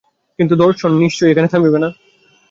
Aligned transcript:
কিন্তু 0.39 0.53
দর্শন 0.55 0.91
নিশ্চয়ই 1.03 1.31
এখানে 1.31 1.47
থামিবে 1.47 1.79
না। 1.83 1.89